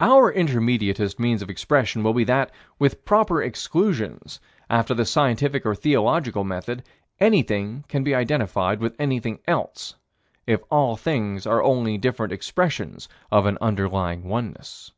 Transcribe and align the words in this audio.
Our 0.00 0.30
intermediatist 0.30 1.18
means 1.18 1.40
of 1.40 1.48
expression 1.48 2.02
will 2.02 2.12
be 2.12 2.24
that, 2.24 2.50
with 2.78 3.02
proper 3.06 3.42
exclusions, 3.42 4.38
after 4.68 4.92
the 4.92 5.06
scientific 5.06 5.64
or 5.64 5.74
theological 5.74 6.44
method, 6.44 6.82
anything 7.18 7.86
can 7.88 8.04
be 8.04 8.14
identified 8.14 8.78
with 8.80 8.94
anything 9.00 9.38
else, 9.48 9.94
if 10.46 10.60
all 10.70 10.96
things 10.96 11.46
are 11.46 11.62
only 11.62 11.96
different 11.96 12.30
expressions 12.34 13.08
of 13.30 13.46
an 13.46 13.56
underlying 13.62 14.24
oneness. 14.28 14.92